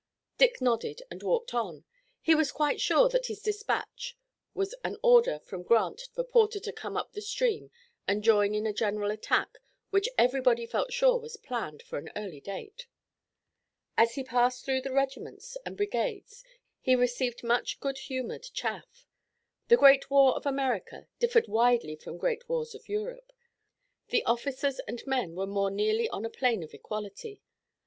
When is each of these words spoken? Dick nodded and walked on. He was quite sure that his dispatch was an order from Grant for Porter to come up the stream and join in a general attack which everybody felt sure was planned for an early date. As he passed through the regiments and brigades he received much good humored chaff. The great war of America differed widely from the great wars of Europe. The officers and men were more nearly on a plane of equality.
Dick 0.39 0.59
nodded 0.61 1.03
and 1.11 1.21
walked 1.21 1.53
on. 1.53 1.85
He 2.21 2.33
was 2.33 2.51
quite 2.51 2.81
sure 2.81 3.07
that 3.09 3.27
his 3.27 3.39
dispatch 3.39 4.17
was 4.55 4.73
an 4.83 4.97
order 5.03 5.37
from 5.37 5.61
Grant 5.61 6.01
for 6.15 6.23
Porter 6.23 6.59
to 6.59 6.73
come 6.73 6.97
up 6.97 7.13
the 7.13 7.21
stream 7.21 7.69
and 8.07 8.23
join 8.23 8.55
in 8.55 8.65
a 8.65 8.73
general 8.73 9.11
attack 9.11 9.59
which 9.91 10.09
everybody 10.17 10.65
felt 10.65 10.91
sure 10.91 11.19
was 11.19 11.37
planned 11.37 11.83
for 11.83 11.99
an 11.99 12.09
early 12.15 12.39
date. 12.41 12.87
As 13.95 14.15
he 14.15 14.23
passed 14.23 14.65
through 14.65 14.81
the 14.81 14.91
regiments 14.91 15.55
and 15.67 15.77
brigades 15.77 16.43
he 16.79 16.95
received 16.95 17.43
much 17.43 17.79
good 17.79 17.99
humored 17.99 18.47
chaff. 18.55 19.05
The 19.67 19.77
great 19.77 20.09
war 20.09 20.33
of 20.35 20.47
America 20.47 21.09
differed 21.19 21.47
widely 21.47 21.95
from 21.95 22.13
the 22.13 22.19
great 22.21 22.49
wars 22.49 22.73
of 22.73 22.89
Europe. 22.89 23.31
The 24.07 24.25
officers 24.25 24.79
and 24.87 25.03
men 25.05 25.35
were 25.35 25.45
more 25.45 25.69
nearly 25.69 26.09
on 26.09 26.25
a 26.25 26.29
plane 26.31 26.63
of 26.63 26.73
equality. 26.73 27.43